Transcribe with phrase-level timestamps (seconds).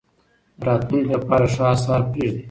[0.59, 2.39] د راتلونکي لپاره ښه اثار پرېږدئ.